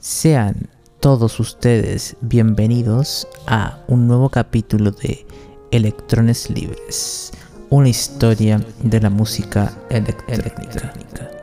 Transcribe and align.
Sean 0.00 0.70
todos 0.98 1.38
ustedes 1.40 2.16
bienvenidos 2.22 3.28
a 3.46 3.80
un 3.86 4.06
nuevo 4.06 4.30
capítulo 4.30 4.92
de 4.92 5.26
Electrones 5.72 6.48
Libres, 6.48 7.32
una 7.68 7.90
historia 7.90 8.64
de 8.82 8.98
la 8.98 9.10
música 9.10 9.70
electrónica. 9.90 11.39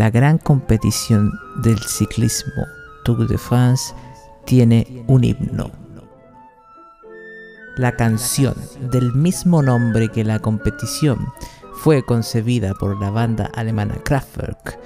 La 0.00 0.08
gran 0.08 0.38
competición 0.38 1.30
del 1.56 1.78
ciclismo 1.78 2.64
Tour 3.04 3.28
de 3.28 3.36
France 3.36 3.92
tiene 4.46 5.04
un 5.08 5.24
himno. 5.24 5.70
La 7.76 7.94
canción 7.96 8.54
del 8.90 9.12
mismo 9.12 9.62
nombre 9.62 10.08
que 10.08 10.24
la 10.24 10.38
competición 10.38 11.18
fue 11.74 12.02
concebida 12.02 12.72
por 12.72 12.98
la 12.98 13.10
banda 13.10 13.50
alemana 13.54 13.96
Kraftwerk 14.02 14.78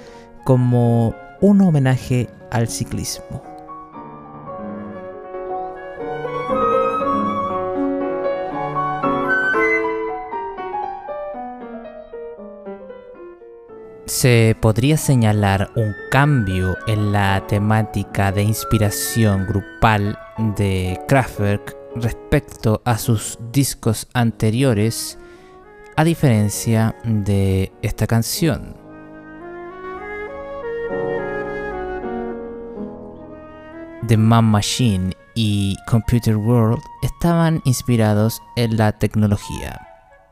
como 0.43 1.15
un 1.39 1.61
homenaje 1.61 2.29
al 2.51 2.67
ciclismo. 2.67 3.54
Se 14.25 14.57
podría 14.59 14.97
señalar 14.97 15.69
un 15.75 15.93
cambio 16.09 16.75
en 16.87 17.11
la 17.11 17.45
temática 17.45 18.31
de 18.31 18.41
inspiración 18.41 19.45
grupal 19.45 20.17
de 20.57 20.99
Kraftwerk 21.07 21.77
respecto 21.95 22.81
a 22.85 22.97
sus 22.97 23.37
discos 23.51 24.07
anteriores, 24.15 25.19
a 25.95 26.03
diferencia 26.03 26.95
de 27.03 27.71
esta 27.83 28.07
canción. 28.07 28.75
The 34.07 34.17
Man 34.17 34.45
Machine 34.45 35.15
y 35.35 35.77
Computer 35.87 36.35
World 36.35 36.81
estaban 37.03 37.61
inspirados 37.63 38.41
en 38.55 38.75
la 38.75 38.91
tecnología, 38.91 39.84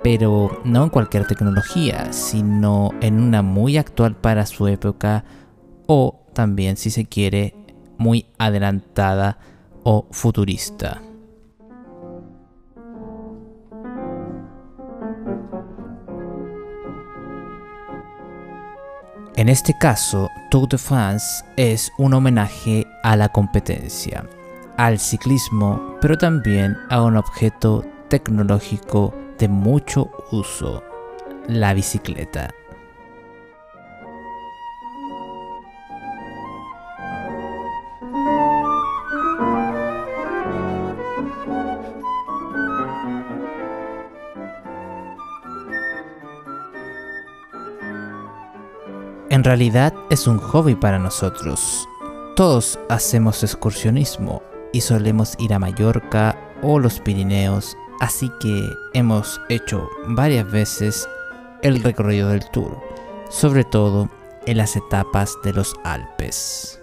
pero 0.03 0.61
no 0.65 0.83
en 0.83 0.89
cualquier 0.89 1.25
tecnología, 1.25 2.11
sino 2.11 2.91
en 2.99 3.21
una 3.21 3.41
muy 3.41 3.77
actual 3.77 4.15
para 4.15 4.45
su 4.45 4.67
época 4.67 5.23
o 5.87 6.25
también, 6.33 6.75
si 6.75 6.91
se 6.91 7.05
quiere, 7.05 7.55
muy 7.97 8.25
adelantada 8.37 9.37
o 9.83 10.07
futurista. 10.11 11.01
En 19.35 19.49
este 19.49 19.73
caso, 19.79 20.29
Tour 20.51 20.69
de 20.69 20.77
France 20.77 21.43
es 21.55 21.91
un 21.97 22.13
homenaje 22.13 22.85
a 23.03 23.15
la 23.15 23.29
competencia, 23.29 24.25
al 24.77 24.99
ciclismo, 24.99 25.97
pero 26.01 26.17
también 26.17 26.77
a 26.89 27.01
un 27.01 27.17
objeto 27.17 27.83
tecnológico 28.09 29.13
de 29.37 29.47
mucho 29.47 30.11
uso, 30.31 30.83
la 31.47 31.73
bicicleta. 31.73 32.53
En 49.33 49.43
realidad 49.43 49.95
es 50.11 50.27
un 50.27 50.37
hobby 50.37 50.75
para 50.75 50.99
nosotros. 50.99 51.89
Todos 52.35 52.79
hacemos 52.87 53.41
excursionismo 53.41 54.43
y 54.71 54.81
solemos 54.81 55.35
ir 55.39 55.55
a 55.55 55.59
Mallorca 55.59 56.37
o 56.61 56.77
los 56.77 56.99
Pirineos, 56.99 57.75
así 58.03 58.29
que 58.41 58.77
hemos 58.93 59.39
hecho 59.47 59.89
varias 60.07 60.51
veces 60.51 61.07
el 61.61 61.81
recorrido 61.81 62.27
del 62.27 62.43
tour, 62.49 62.77
sobre 63.29 63.63
todo 63.63 64.09
en 64.45 64.57
las 64.57 64.75
etapas 64.75 65.37
de 65.45 65.53
los 65.53 65.73
Alpes. 65.85 66.81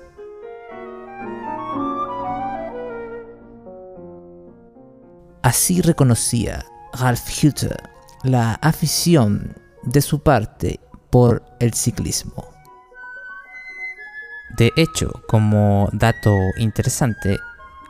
Así 5.43 5.83
reconocía 5.83 6.65
Ralph 6.95 7.29
Hutter 7.45 7.77
la 8.23 8.55
afición 8.55 9.55
de 9.83 10.01
su 10.01 10.23
parte 10.23 10.81
por 11.11 11.43
el 11.59 11.75
ciclismo. 11.75 12.49
De 14.57 14.73
hecho, 14.77 15.23
como 15.29 15.91
dato 15.93 16.35
interesante, 16.57 17.39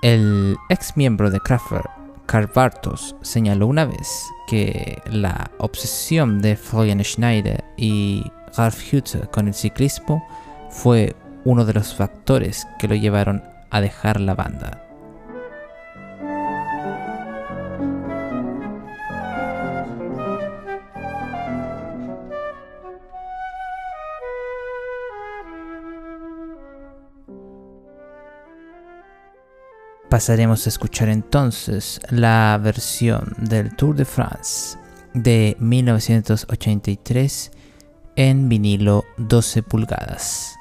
el 0.03 0.57
ex 0.69 0.97
miembro 0.97 1.31
de 1.31 1.39
Kraftwerk, 1.39 2.00
Karl 2.31 2.49
Bartos, 2.55 3.17
señaló 3.23 3.67
una 3.67 3.87
vez 3.87 4.29
que 4.47 5.03
la 5.07 5.51
obsesión 5.59 6.41
de 6.41 6.55
Florian 6.55 7.03
Schneider 7.03 7.65
y 7.77 8.23
Ralph 8.57 8.79
Hutter 8.93 9.29
con 9.31 9.49
el 9.49 9.55
ciclismo 9.55 10.25
fue 10.69 11.17
uno 11.45 11.65
de 11.65 11.73
los 11.73 11.93
factores 11.93 12.69
que 12.79 12.87
lo 12.87 12.95
llevaron 12.95 13.43
a 13.71 13.81
dejar 13.81 14.21
la 14.21 14.37
banda. 14.37 14.90
Pasaremos 30.11 30.67
a 30.67 30.71
escuchar 30.71 31.09
entonces 31.09 32.01
la 32.11 32.59
versión 32.61 33.33
del 33.39 33.77
Tour 33.77 33.95
de 33.95 34.05
France 34.05 34.77
de 35.15 35.57
1983 35.61 37.53
en 38.17 38.49
vinilo 38.49 39.05
12 39.19 39.63
pulgadas. 39.63 40.60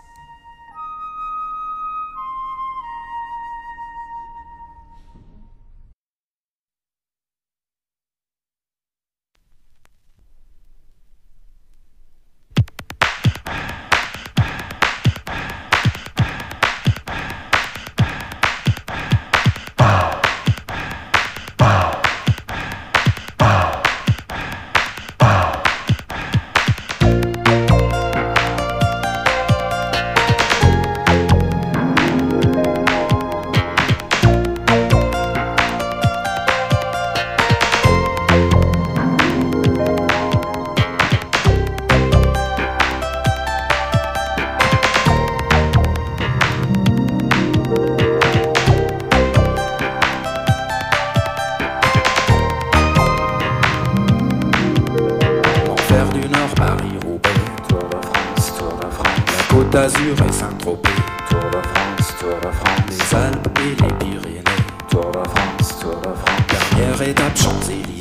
Du 56.00 56.30
Nord, 56.30 56.56
Paris-Roubaix, 56.56 57.30
Tour 57.68 57.90
de 57.90 57.98
France, 58.08 58.54
Tour 58.58 58.80
de 58.80 58.90
France, 58.90 59.08
la 59.38 59.44
Côte 59.54 59.70
d'Azur 59.70 60.16
et 60.16 60.32
Saint-Tropez, 60.32 60.90
Tour 61.30 61.40
de 61.52 61.62
France, 61.68 62.16
Tour 62.18 62.38
de 62.42 62.52
France, 62.56 62.80
les 62.90 63.16
Alpes 63.16 63.60
et 63.60 63.82
les 63.82 63.94
Pyrénées, 63.96 64.44
Tour 64.90 65.12
de 65.12 65.30
France, 65.30 65.80
Tour 65.82 65.98
de 65.98 66.16
France, 66.16 66.72
dernière 66.72 67.02
étape 67.02 67.38
Champs-Élysées, 67.38 67.99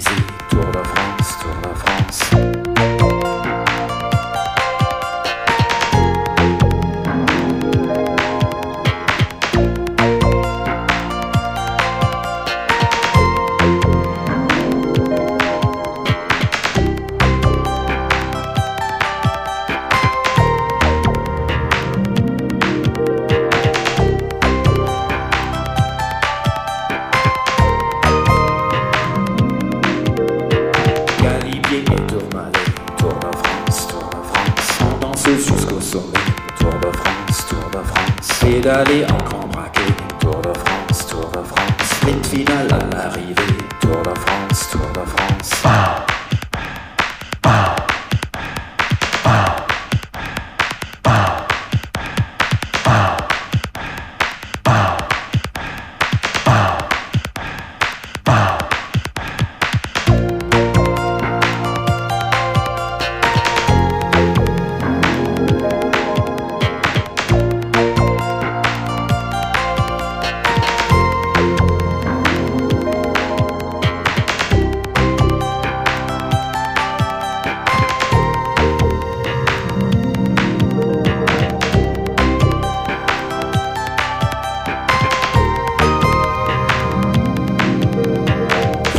Pédaler 38.60 39.04
en 39.04 39.22
grand 39.22 39.46
braquet. 39.46 39.94
Tour 40.18 40.40
de 40.40 40.52
France, 40.52 41.06
Tour 41.06 41.30
de 41.30 41.46
France. 41.46 41.60
Sprint 41.84 42.26
final 42.26 42.66
à 42.72 42.96
l'arrivée. 42.96 43.54
Tour 43.80 44.02
de 44.02 44.18
France, 44.18 44.70
Tour 44.72 44.90
de 44.94 45.08
France. 45.08 45.62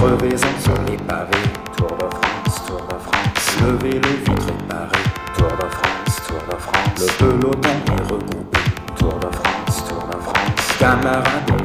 Crevaison 0.10 0.48
sur 0.60 0.74
les 0.88 0.98
pavés, 0.98 1.30
Tour 1.78 1.92
de 1.92 2.10
France, 2.16 2.66
Tour 2.66 2.82
de 2.82 2.98
France. 2.98 3.58
Le 3.62 3.78
vélo 3.78 4.10
vite 4.26 4.42
réparé, 4.42 5.04
Tour 5.38 5.52
de 5.52 5.70
France, 5.70 6.16
Tour 6.28 6.42
de 6.50 6.56
France. 6.60 7.00
Le 7.00 7.06
peloton 7.20 7.70
est 7.86 8.02
regroupé, 8.12 8.60
Tour 8.98 9.20
de 9.20 9.28
France, 9.28 9.84
Tour 9.88 10.08
de 10.08 10.18
France. 10.20 10.78
Camarades 10.80 11.50
et 11.50 11.59